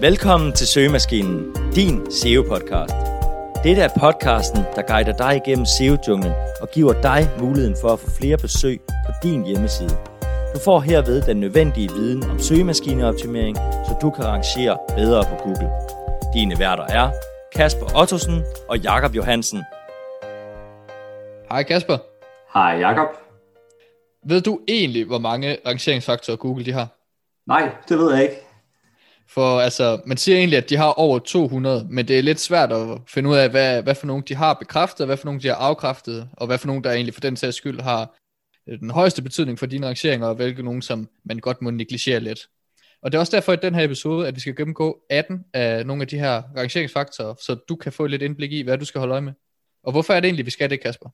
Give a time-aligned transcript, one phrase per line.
[0.00, 2.94] Velkommen til Søgemaskinen, din SEO-podcast.
[3.64, 8.10] Dette er podcasten, der guider dig igennem SEO-junglen og giver dig muligheden for at få
[8.10, 9.96] flere besøg på din hjemmeside.
[10.54, 15.70] Du får herved den nødvendige viden om søgemaskineoptimering, så du kan rangere bedre på Google.
[16.34, 17.10] Dine værter er
[17.54, 19.62] Kasper Ottosen og Jakob Johansen.
[21.50, 21.98] Hej Kasper.
[22.54, 23.08] Hej Jakob.
[24.28, 26.88] Ved du egentlig, hvor mange rangeringsfaktorer Google de har?
[27.46, 28.45] Nej, det ved jeg ikke.
[29.28, 32.72] For altså, man siger egentlig, at de har over 200, men det er lidt svært
[32.72, 35.48] at finde ud af, hvad, hvad for nogle de har bekræftet, hvad for nogle de
[35.48, 38.16] har afkræftet, og hvad for nogle der egentlig for den sags skyld har
[38.68, 42.20] øh, den højeste betydning for dine rangeringer, og hvilke nogen, som man godt må negligere
[42.20, 42.40] lidt.
[43.02, 45.86] Og det er også derfor i den her episode, at vi skal gennemgå 18 af
[45.86, 48.98] nogle af de her rangeringsfaktorer, så du kan få lidt indblik i, hvad du skal
[48.98, 49.32] holde øje med.
[49.84, 51.08] Og hvorfor er det egentlig, vi skal det, Kasper?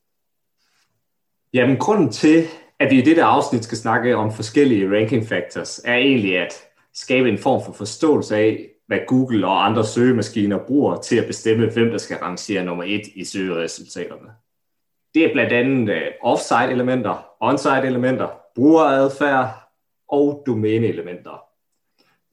[1.54, 2.44] Jamen, grunden til,
[2.78, 6.52] at vi i dette afsnit skal snakke om forskellige ranking factors, er egentlig at
[6.94, 11.70] skabe en form for forståelse af, hvad Google og andre søgemaskiner bruger til at bestemme,
[11.70, 14.28] hvem der skal rangere nummer et i søgeresultaterne.
[15.14, 19.72] Det er blandt andet øh, offsite-elementer, onsite elementer, brugeradfærd
[20.08, 21.44] og domæne-elementer.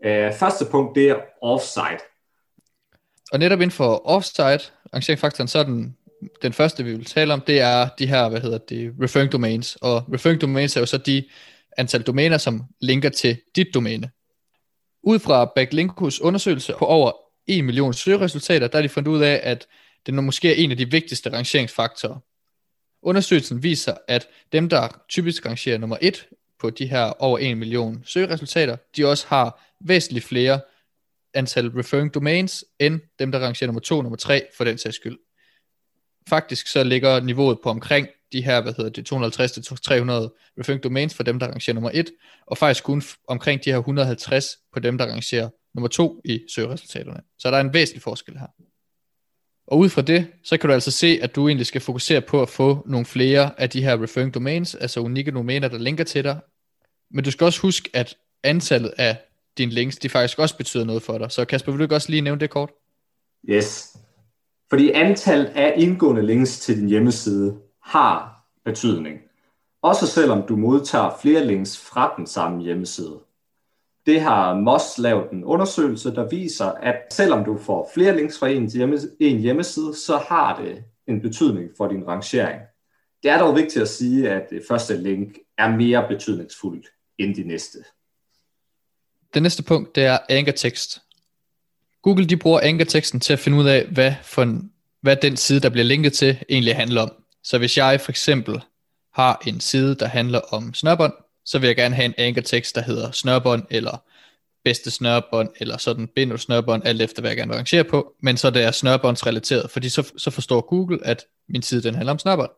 [0.06, 2.04] Øh, første punkt, det er offsite.
[3.32, 5.96] Og netop inden for offsite, rangeringsfaktoren, så er den
[6.42, 9.76] den første, vi vil tale om, det er de her, hvad hedder det, referring domains.
[9.76, 11.24] Og referring domains er jo så de
[11.78, 14.10] antal domæner, som linker til dit domæne.
[15.04, 17.12] Ud fra Backlinkus undersøgelse på over
[17.48, 19.68] 1 million søgeresultater, der er de fundet ud af, at
[20.06, 22.18] det måske er en af de vigtigste rangeringsfaktorer.
[23.02, 26.28] Undersøgelsen viser, at dem, der typisk rangerer nummer 1
[26.60, 30.62] på de her over 1 million søgeresultater, de også har væsentligt flere
[31.34, 34.96] antal referring domains, end dem, der rangerer nummer 2 og nummer 3 for den sags
[34.96, 35.18] skyld
[36.30, 39.16] faktisk så ligger niveauet på omkring de her, hvad hedder det, 250-300
[40.60, 42.12] referring domains for dem, der rangerer nummer 1,
[42.48, 47.22] og faktisk kun omkring de her 150 på dem, der rangerer nummer 2 i søgeresultaterne.
[47.40, 48.48] Så der er en væsentlig forskel her.
[49.68, 52.42] Og ud fra det, så kan du altså se, at du egentlig skal fokusere på
[52.42, 56.24] at få nogle flere af de her referring domains, altså unikke domæner, der linker til
[56.24, 56.40] dig.
[57.12, 59.18] Men du skal også huske, at antallet af
[59.58, 61.32] dine links, de faktisk også betyder noget for dig.
[61.32, 62.70] Så Kasper, vil du ikke også lige nævne det kort?
[63.50, 63.98] Yes.
[64.70, 67.58] Fordi antallet af indgående links til din hjemmeside
[67.90, 69.20] har betydning.
[69.82, 73.20] Også selvom du modtager flere links fra den samme hjemmeside.
[74.06, 78.48] Det har Moss lavet en undersøgelse, der viser, at selvom du får flere links fra
[78.48, 78.72] en,
[79.20, 82.62] en hjemmeside, så har det en betydning for din rangering.
[83.24, 87.44] Det er dog vigtigt at sige, at det første link er mere betydningsfuldt end de
[87.44, 87.80] næste.
[89.34, 91.02] Det næste punkt, det er anchor text.
[92.02, 95.60] Google de bruger ankerteksten til at finde ud af, hvad, for en, hvad den side,
[95.60, 97.19] der bliver linket til, egentlig handler om.
[97.44, 98.62] Så hvis jeg for eksempel
[99.14, 101.14] har en side, der handler om snørbånd,
[101.46, 104.04] så vil jeg gerne have en ankertekst, der hedder snørbånd, eller
[104.64, 108.38] bedste snørbånd, eller sådan bind snørbånd, alt efter hvad jeg gerne vil arrangere på, men
[108.38, 112.20] så det er snørbåndsrelateret, fordi så, så forstår Google, at min side den handler om
[112.20, 112.52] snørbånd.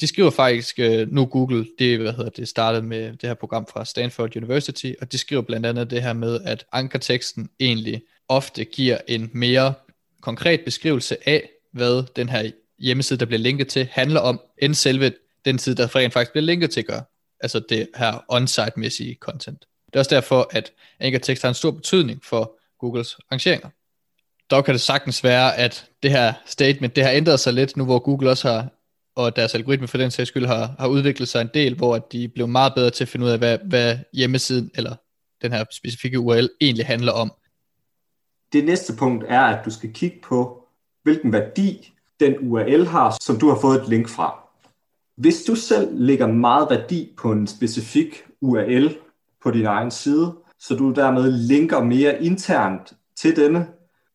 [0.00, 3.66] De skriver faktisk, øh, nu Google, det, hvad hedder det, startede med det her program
[3.66, 8.64] fra Stanford University, og de skriver blandt andet det her med, at ankerteksten egentlig ofte
[8.64, 9.74] giver en mere
[10.20, 15.12] konkret beskrivelse af, hvad den her hjemmeside, der bliver linket til, handler om, end selve
[15.44, 17.00] den side, der rent faktisk bliver linket til, gør.
[17.40, 19.60] Altså det her on-site-mæssige content.
[19.86, 23.68] Det er også derfor, at ankertekst har en stor betydning for Googles rangeringer.
[24.50, 27.84] Dog kan det sagtens være, at det her statement, det har ændret sig lidt, nu
[27.84, 28.68] hvor Google også har,
[29.16, 32.28] og deres algoritme for den sags skyld, har, har udviklet sig en del, hvor de
[32.28, 34.96] blev meget bedre til at finde ud af, hvad, hvad hjemmesiden, eller
[35.42, 37.32] den her specifikke URL egentlig handler om
[38.52, 40.64] det næste punkt er, at du skal kigge på,
[41.02, 44.46] hvilken værdi den URL har, som du har fået et link fra.
[45.16, 48.96] Hvis du selv lægger meget værdi på en specifik URL
[49.42, 53.66] på din egen side, så du dermed linker mere internt til denne,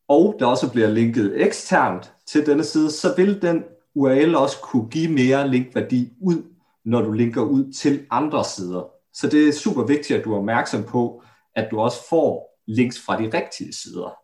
[0.08, 3.64] og der også bliver linket eksternt til denne side, så vil den
[3.96, 6.44] URL også kunne give mere linkværdi ud,
[6.86, 8.90] når du linker ud til andre sider.
[9.14, 11.24] Så det er super vigtigt, at du er opmærksom på,
[11.56, 14.21] at du også får links fra de rigtige sider.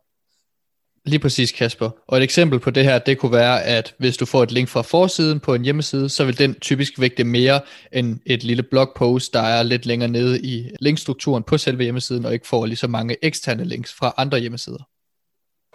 [1.08, 1.90] Lige præcis, Kasper.
[2.08, 4.70] Og et eksempel på det her, det kunne være, at hvis du får et link
[4.70, 7.62] fra forsiden på en hjemmeside, så vil den typisk vægte mere
[7.92, 12.34] end et lille blogpost, der er lidt længere nede i linkstrukturen på selve hjemmesiden, og
[12.34, 14.88] ikke får lige så mange eksterne links fra andre hjemmesider.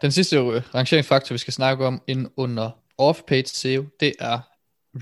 [0.02, 0.40] Den sidste
[0.74, 4.38] rangeringsfaktor, vi skal snakke om inden under off-page SEO, det er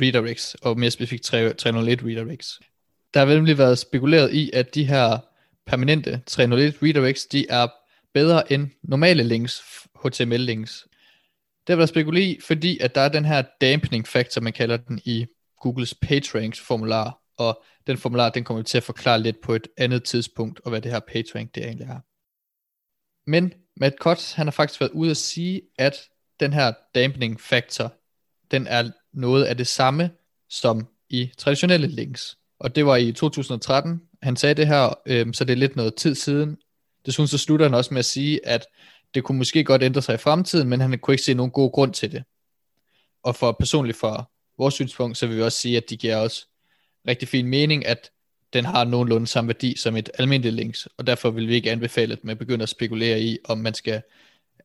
[0.01, 2.61] redirects, og mere specifikt 301 redirects.
[3.15, 5.19] Der har nemlig været spekuleret i, at de her
[5.67, 7.67] permanente 301 redirects, de er
[8.15, 9.63] bedre end normale links
[10.05, 10.87] HTML-links.
[11.67, 15.01] Det har været spekuleret fordi at der er den her dampening factor, man kalder den
[15.05, 15.27] i
[15.61, 19.69] Googles PageRank formular, og den formular, den kommer vi til at forklare lidt på et
[19.79, 22.01] andet tidspunkt, og hvad det her PageRank det egentlig er.
[23.31, 25.95] Men Matt Cotts, han har faktisk været ude at sige, at
[26.41, 27.93] den her dampening factor,
[28.51, 30.11] den er noget af det samme
[30.49, 32.39] som i traditionelle links.
[32.59, 35.95] Og det var i 2013, han sagde det her, øhm, så det er lidt noget
[35.95, 36.57] tid siden.
[37.07, 38.67] Desuden så slutter han også med at sige, at
[39.15, 41.73] det kunne måske godt ændre sig i fremtiden, men han kunne ikke se nogen god
[41.73, 42.25] grund til det.
[43.23, 46.49] Og for personligt for vores synspunkt, så vil vi også sige, at de giver os
[47.09, 48.11] rigtig fin mening, at
[48.53, 52.13] den har nogenlunde samme værdi som et almindeligt links, og derfor vil vi ikke anbefale,
[52.13, 54.03] at man begynder at spekulere i, om man skal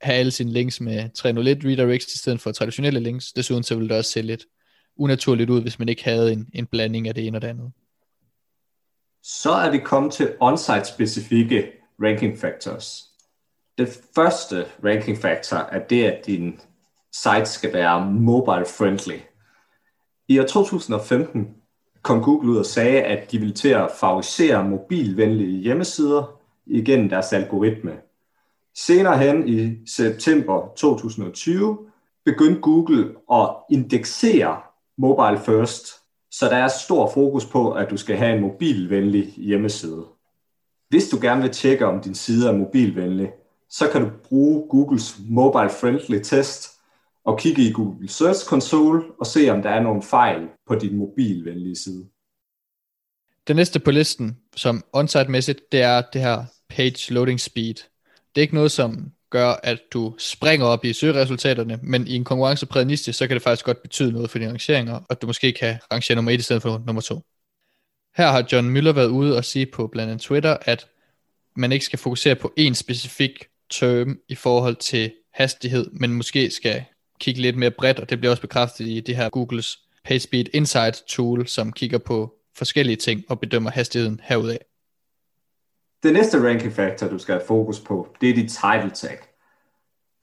[0.02, 3.32] have alle sine links med 301 redirects i stedet for traditionelle links.
[3.32, 4.46] Desuden så vil det også se lidt
[4.98, 7.72] unaturligt ud, hvis man ikke havde en, en blanding af det ene og det andet.
[9.24, 13.15] Så er vi kommet til on-site specifikke ranking factors.
[13.78, 16.60] Den første ranking factor er det, at din
[17.12, 19.20] site skal være mobile friendly.
[20.28, 21.56] I år 2015
[22.02, 27.34] kom Google ud og sagde, at de ville til at favorisere mobilvenlige hjemmesider igennem deres
[27.34, 27.92] algoritme.
[28.76, 31.78] Senere hen i september 2020
[32.26, 34.62] begyndte Google at indeksere
[34.98, 35.88] mobile first,
[36.32, 40.06] så der er stor fokus på, at du skal have en mobilvenlig hjemmeside.
[40.90, 43.32] Hvis du gerne vil tjekke, om din side er mobilvenlig,
[43.78, 46.70] så kan du bruge Googles Mobile Friendly Test
[47.24, 50.98] og kigge i Google Search Console og se, om der er nogle fejl på din
[50.98, 52.10] mobilvenlige side.
[53.48, 57.74] Det næste på listen, som onsite-mæssigt, det er det her page loading speed.
[58.36, 62.24] Det er ikke noget, som gør, at du springer op i søgeresultaterne, men i en
[62.24, 65.52] konkurrencepræget niche, så kan det faktisk godt betyde noget for dine rangeringer, og du måske
[65.52, 67.22] kan rangere nummer 1 i stedet for nummer 2.
[68.18, 70.88] Her har John Müller været ude og sige på blandt andet Twitter, at
[71.56, 76.84] man ikke skal fokusere på en specifik term i forhold til hastighed, men måske skal
[77.20, 81.04] kigge lidt mere bredt, og det bliver også bekræftet i det her Googles PageSpeed Insight
[81.08, 84.66] tool, som kigger på forskellige ting og bedømmer hastigheden herudaf.
[86.04, 89.18] Det næste ranking factor, du skal have fokus på, det er dit title tag.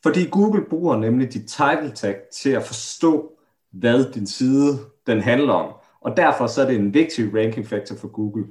[0.02, 3.32] Fordi Google bruger nemlig dit title tag til at forstå,
[3.72, 5.74] hvad din side den handler om.
[6.00, 8.44] Og derfor så er det en vigtig ranking factor for Google.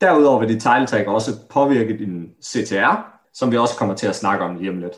[0.00, 4.16] Derudover vil dit title tag også påvirke din CTR, som vi også kommer til at
[4.16, 4.94] snakke om lige om lidt.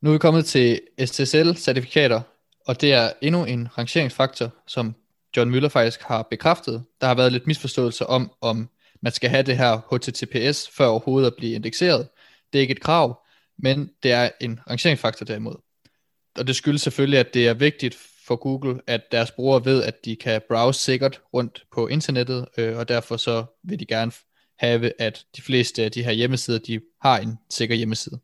[0.00, 2.20] Nu er vi kommet til SSL-certifikater,
[2.66, 4.94] og det er endnu en rangeringsfaktor, som
[5.36, 6.84] John Müller faktisk har bekræftet.
[7.00, 8.68] Der har været lidt misforståelse om, om
[9.02, 12.08] man skal have det her HTTPS før overhovedet at blive indekseret.
[12.52, 13.26] Det er ikke et krav,
[13.58, 15.54] men det er en rangeringsfaktor derimod.
[16.38, 17.96] Og det skyldes selvfølgelig, at det er vigtigt
[18.26, 22.78] for Google, at deres brugere ved, at de kan browse sikkert rundt på internettet, øh,
[22.78, 24.12] og derfor så vil de gerne
[24.58, 28.18] have, at de fleste af de her hjemmesider, de har en sikker hjemmeside.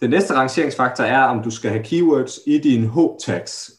[0.00, 3.72] Den næste rangeringsfaktor er, om du skal have keywords i din H-tags,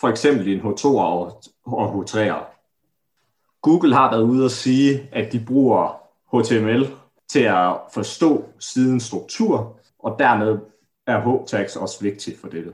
[0.00, 2.44] for eksempel din H2 og H3'er.
[3.62, 6.02] Google har været ude og sige, at de bruger
[6.32, 6.86] HTML
[7.28, 10.58] til at forstå sidens struktur, og dermed
[11.06, 12.72] er H-tags også vigtigt for dette.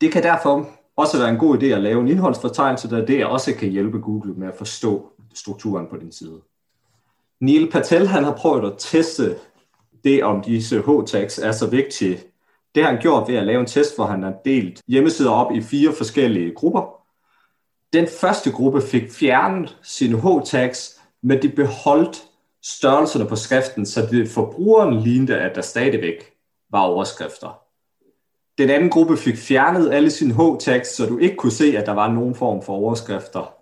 [0.00, 3.54] Det kan derfor også være en god idé at lave en indholdsfortegnelse, der det også
[3.54, 6.40] kan hjælpe Google med at forstå strukturen på din side.
[7.40, 9.36] Neil Patel han har prøvet at teste
[10.04, 12.20] det, om disse H-tags er så vigtige.
[12.74, 15.52] Det har han gjort ved at lave en test, hvor han har delt hjemmesider op
[15.52, 17.02] i fire forskellige grupper.
[17.92, 22.22] Den første gruppe fik fjernet sine H-tags, men de beholdt
[22.62, 26.32] størrelserne på skriften, så det forbrugeren lignede, at der stadigvæk
[26.70, 27.60] var overskrifter.
[28.58, 31.92] Den anden gruppe fik fjernet alle sine H-tags, så du ikke kunne se, at der
[31.92, 33.54] var nogen form for overskrifter.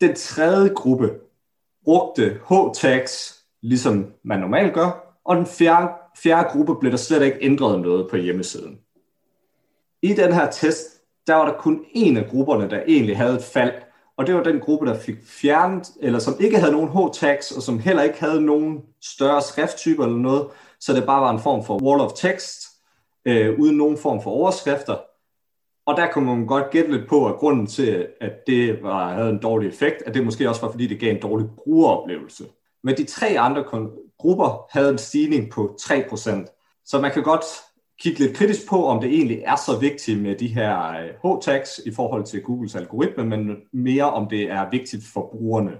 [0.00, 1.10] Den tredje gruppe
[1.88, 7.38] brugte H-tags, ligesom man normalt gør, og den fjerde, fjerde gruppe blev der slet ikke
[7.40, 8.78] ændret noget på hjemmesiden.
[10.02, 10.86] I den her test,
[11.26, 13.72] der var der kun en af grupperne, der egentlig havde et fald,
[14.16, 17.62] og det var den gruppe, der fik fjernet, eller som ikke havde nogen H-tags, og
[17.62, 20.46] som heller ikke havde nogen større skrifttyper eller noget,
[20.80, 22.62] så det bare var en form for wall of text,
[23.24, 24.96] øh, uden nogen form for overskrifter.
[25.88, 29.30] Og der kunne man godt gætte lidt på, at grunden til, at det var, havde
[29.30, 32.44] en dårlig effekt, at det måske også var, fordi det gav en dårlig brugeroplevelse.
[32.84, 33.64] Men de tre andre
[34.18, 36.82] grupper havde en stigning på 3%.
[36.84, 37.44] Så man kan godt
[38.00, 41.80] kigge lidt kritisk på, om det egentlig er så vigtigt med de her øh, H-tags
[41.86, 45.72] i forhold til Googles algoritme, men mere om det er vigtigt for brugerne.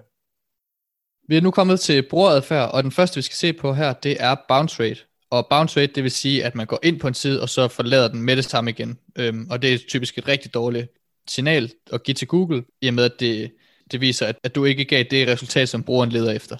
[1.28, 4.16] Vi er nu kommet til brugeradfærd, og den første vi skal se på her, det
[4.20, 5.07] er bounce rate.
[5.30, 7.68] Og bounce rate, det vil sige, at man går ind på en side, og så
[7.68, 8.98] forlader den med det samme igen.
[9.18, 10.92] Øhm, og det er typisk et rigtig dårligt
[11.28, 13.52] signal at give til Google, i og med at det,
[13.92, 16.56] det viser, at, at du ikke gav det resultat, som brugeren leder efter.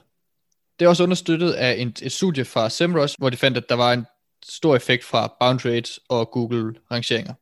[0.79, 3.75] Det er også understøttet af en, et studie fra Semrush, hvor de fandt, at der
[3.75, 4.07] var en
[4.45, 7.35] stor effekt fra bounce rates og Google rangeringer.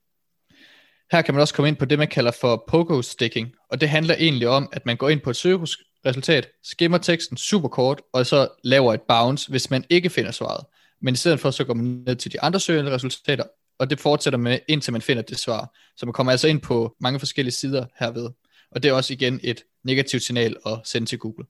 [1.13, 3.89] Her kan man også komme ind på det, man kalder for pogo sticking, og det
[3.89, 8.27] handler egentlig om, at man går ind på et søgeresultat, skimmer teksten super kort, og
[8.27, 10.65] så laver et bounce, hvis man ikke finder svaret
[11.07, 13.45] men i stedet for så går man ned til de andre søgeresultater,
[13.79, 15.77] og det fortsætter med, indtil man finder det svar.
[15.97, 18.31] Så man kommer altså ind på mange forskellige sider herved.
[18.71, 21.45] Og det er også igen et negativt signal at sende til Google.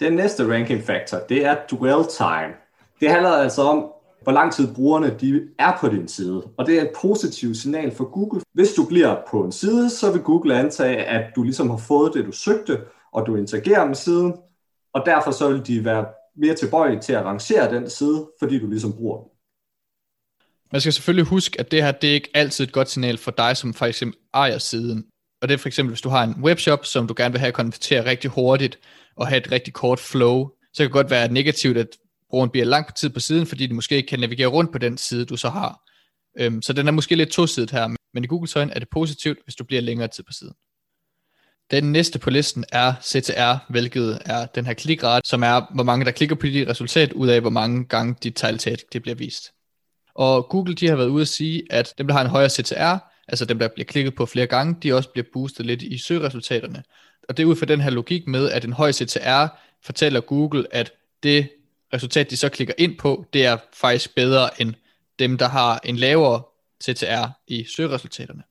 [0.00, 2.54] Den næste ranking factor, det er dwell time.
[3.00, 3.92] Det handler altså om,
[4.22, 6.42] hvor lang tid brugerne de er på din side.
[6.58, 8.40] Og det er et positivt signal for Google.
[8.54, 12.14] Hvis du bliver på en side, så vil Google antage, at du ligesom har fået
[12.14, 12.80] det, du søgte,
[13.12, 14.34] og du interagerer med siden,
[14.94, 16.06] og derfor så vil de være
[16.36, 19.30] mere tilbøjelig til at arrangere den side, fordi du ligesom bruger den.
[20.72, 23.30] Man skal selvfølgelig huske, at det her det er ikke altid et godt signal for
[23.30, 25.06] dig, som for eksempel ejer siden.
[25.42, 27.52] Og det er for eksempel, hvis du har en webshop, som du gerne vil have
[27.52, 28.78] konvertere rigtig hurtigt,
[29.16, 31.88] og have et rigtig kort flow, så kan det godt være negativt, at
[32.30, 34.98] brugeren bliver lang tid på siden, fordi de måske ikke kan navigere rundt på den
[34.98, 35.82] side, du så har.
[36.38, 39.38] Øhm, så den er måske lidt tosidet her, men i Google øjne er det positivt,
[39.44, 40.54] hvis du bliver længere tid på siden.
[41.70, 46.04] Den næste på listen er CTR, hvilket er den her klikrate, som er, hvor mange
[46.04, 49.52] der klikker på dit resultat, ud af hvor mange gange dit title det bliver vist.
[50.14, 52.96] Og Google de har været ude at sige, at dem, der har en højere CTR,
[53.28, 56.82] altså dem, der bliver klikket på flere gange, de også bliver boostet lidt i søgeresultaterne.
[57.28, 59.46] Og det er ud fra den her logik med, at en høj CTR
[59.84, 60.92] fortæller Google, at
[61.22, 61.50] det
[61.94, 64.74] resultat, de så klikker ind på, det er faktisk bedre end
[65.18, 66.42] dem, der har en lavere
[66.84, 68.42] CTR i søgeresultaterne.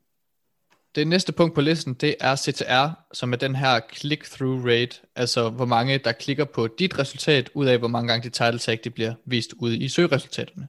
[0.96, 5.50] Det næste punkt på listen, det er CTR, som er den her click-through rate, altså
[5.50, 8.80] hvor mange, der klikker på dit resultat, ud af hvor mange gange dit title tag
[8.84, 10.68] det bliver vist ude i søgeresultaterne.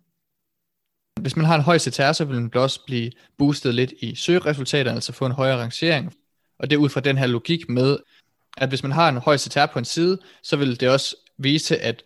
[1.21, 4.95] Hvis man har en høj CTR, så vil den også blive boostet lidt i søgeresultaterne,
[4.95, 6.15] altså få en højere rangering.
[6.59, 7.99] Og det er ud fra den her logik med,
[8.57, 11.79] at hvis man har en høj CTR på en side, så vil det også vise,
[11.79, 12.03] at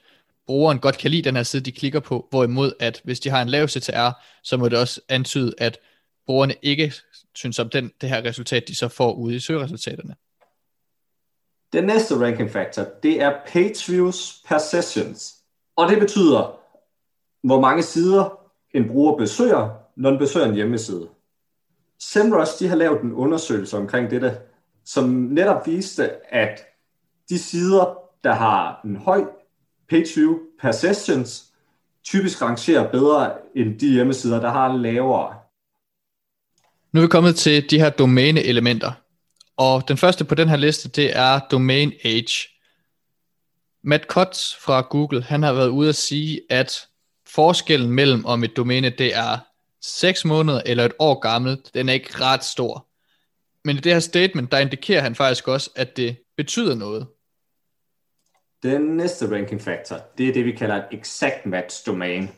[0.46, 3.42] brugeren godt kan lide den her side, de klikker på, hvorimod at hvis de har
[3.42, 4.10] en lav CTR,
[4.42, 5.78] så må det også antyde, at
[6.26, 6.92] brugerne ikke
[7.40, 10.14] synes om den, det her resultat, de så får ude i søgeresultaterne.
[11.72, 15.36] Den næste ranking factor, det er page views per sessions.
[15.76, 16.60] Og det betyder,
[17.42, 18.40] hvor mange sider
[18.74, 21.08] en bruger besøger, når den besøger en hjemmeside.
[21.98, 24.38] SEMrush de har lavet en undersøgelse omkring dette,
[24.84, 26.64] som netop viste, at
[27.28, 29.24] de sider, der har en høj
[29.88, 31.52] page view per sessions,
[32.04, 35.39] typisk rangerer bedre end de hjemmesider, der har en lavere.
[36.92, 38.92] Nu er vi kommet til de her domæne-elementer.
[39.56, 42.48] Og den første på den her liste, det er domain age.
[43.82, 46.86] Matt Kotz fra Google, han har været ude at sige, at
[47.26, 49.38] forskellen mellem om et domæne det er
[49.82, 52.86] 6 måneder eller et år gammelt, den er ikke ret stor.
[53.64, 57.06] Men i det her statement, der indikerer han faktisk også, at det betyder noget.
[58.62, 62.30] Den næste ranking factor, det er det, vi kalder et exact match domain.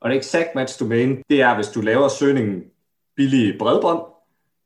[0.00, 2.62] Og et exact match domain, det er, hvis du laver søgningen
[3.16, 4.02] billig bredbånd,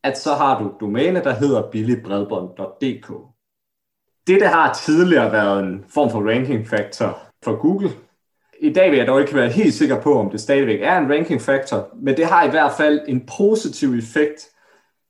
[0.04, 3.12] at så har du domæne, der hedder billigbredbånd.dk.
[4.26, 7.90] Det, der har tidligere været en form for ranking factor for Google,
[8.60, 11.12] i dag vil jeg dog ikke være helt sikker på, om det stadigvæk er en
[11.12, 14.46] ranking factor, men det har i hvert fald en positiv effekt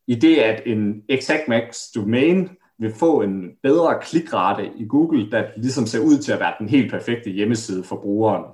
[0.07, 5.45] i det, at en exact max domain vil få en bedre klikrate i Google, der
[5.57, 8.45] ligesom ser ud til at være den helt perfekte hjemmeside for brugeren.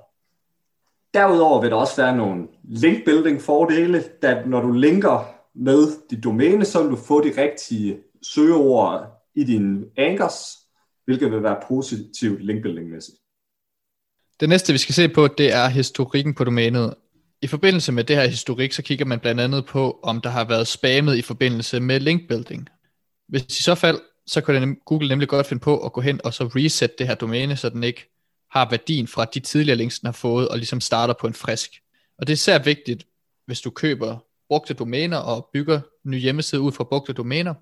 [1.15, 6.23] Derudover vil der også være nogle link building fordele, da når du linker med dit
[6.23, 10.57] domæne, så vil du få de rigtige søgeord i dine anchors,
[11.05, 13.17] hvilket vil være positivt linkbuilding-mæssigt.
[14.39, 16.93] Det næste, vi skal se på, det er historikken på domænet.
[17.41, 20.45] I forbindelse med det her historik, så kigger man blandt andet på, om der har
[20.45, 22.69] været spammet i forbindelse med linkbuilding.
[23.27, 26.33] Hvis i så fald, så kan Google nemlig godt finde på at gå hen og
[26.33, 28.14] så reset det her domæne, så den ikke
[28.55, 31.71] har værdien fra de tidligere links, den har fået, og ligesom starter på en frisk.
[32.17, 33.07] Og det er især vigtigt,
[33.45, 34.17] hvis du køber
[34.49, 37.53] brugte domæner og bygger nye hjemmeside ud fra brugte domæner,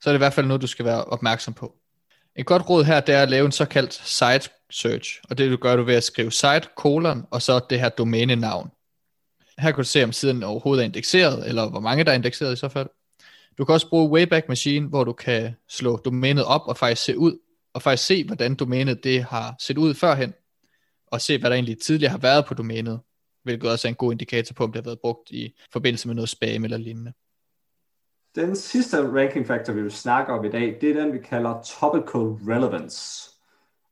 [0.00, 1.74] så er det i hvert fald noget, du skal være opmærksom på.
[2.36, 5.56] Et godt råd her, det er at lave en såkaldt site search, og det du
[5.56, 8.70] gør du ved at skrive site, kolon, og så det her domænenavn.
[9.58, 12.52] Her kan du se, om siden overhovedet er indekseret, eller hvor mange der er indekseret
[12.52, 12.88] i så fald.
[13.58, 17.18] Du kan også bruge Wayback Machine, hvor du kan slå domænet op og faktisk se
[17.18, 17.38] ud,
[17.74, 20.34] og faktisk se, hvordan domænet det har set ud førhen,
[21.06, 23.00] og se, hvad der egentlig tidligere har været på domænet,
[23.44, 26.14] hvilket også er en god indikator på, om det har været brugt i forbindelse med
[26.14, 27.12] noget spam eller lignende.
[28.34, 31.62] Den sidste ranking factor, vi vil snakke om i dag, det er den, vi kalder
[31.62, 33.30] topical relevance.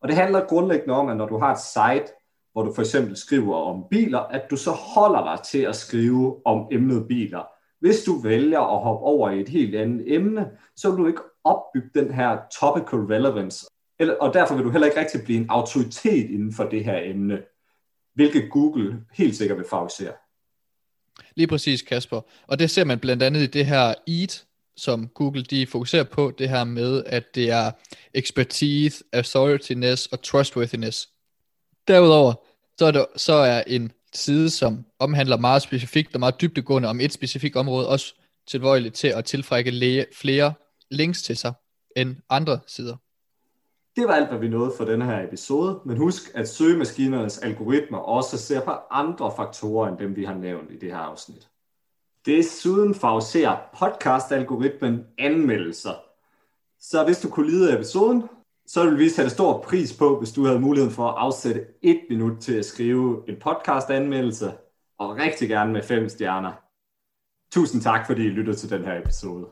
[0.01, 2.13] Og det handler grundlæggende om, at når du har et site,
[2.53, 6.47] hvor du for eksempel skriver om biler, at du så holder dig til at skrive
[6.47, 7.43] om emnet biler.
[7.81, 11.23] Hvis du vælger at hoppe over i et helt andet emne, så vil du ikke
[11.47, 13.67] opbygge den her topical relevance,
[14.21, 17.43] og derfor vil du heller ikke rigtig blive en autoritet inden for det her emne,
[18.15, 20.13] hvilket Google helt sikkert vil favorisere.
[21.35, 22.21] Lige præcis, Kasper.
[22.47, 26.33] Og det ser man blandt andet i det her EAT, som Google de fokuserer på,
[26.39, 27.71] det her med, at det er
[28.15, 31.09] expertise, authorityness og trustworthiness.
[31.89, 32.35] Derudover,
[32.79, 37.01] så er, det, så er en side, som omhandler meget specifikt og meget dybdegående om
[37.01, 38.15] et specifikt område, også
[38.47, 40.53] tilbøjeligt til at tilfrække læge, flere
[40.91, 41.53] links til sig
[41.97, 42.97] end andre sider.
[43.97, 47.99] Det var alt, hvad vi nåede for denne her episode, men husk, at søgemaskinernes algoritmer
[47.99, 51.49] også ser på andre faktorer end dem, vi har nævnt i det her afsnit.
[52.27, 55.95] Desuden favoriserer podcast-algoritmen anmeldelser.
[56.81, 58.23] Så hvis du kunne lide episoden,
[58.67, 62.01] så ville vi sætte stor pris på, hvis du havde muligheden for at afsætte et
[62.11, 64.53] minut til at skrive en podcast-anmeldelse,
[64.99, 66.53] og rigtig gerne med fem stjerner.
[67.53, 69.47] Tusind tak, fordi I lyttede til den her episode.